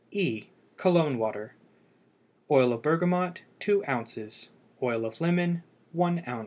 [0.09, 0.45] E.
[0.77, 1.53] COLOGNE WATER.
[2.49, 4.49] Oil of bergamot 2 oz.
[4.81, 6.39] Oil of lemon 1 oz.